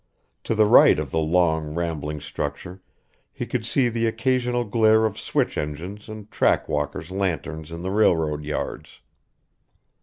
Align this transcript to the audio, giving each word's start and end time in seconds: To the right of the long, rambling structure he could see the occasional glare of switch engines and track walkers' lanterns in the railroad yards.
To 0.45 0.55
the 0.55 0.65
right 0.65 0.97
of 0.97 1.11
the 1.11 1.19
long, 1.19 1.75
rambling 1.75 2.21
structure 2.21 2.81
he 3.31 3.45
could 3.45 3.67
see 3.67 3.87
the 3.87 4.07
occasional 4.07 4.63
glare 4.63 5.05
of 5.05 5.19
switch 5.19 5.59
engines 5.59 6.09
and 6.09 6.31
track 6.31 6.67
walkers' 6.67 7.11
lanterns 7.11 7.71
in 7.71 7.83
the 7.83 7.91
railroad 7.91 8.43
yards. 8.43 9.01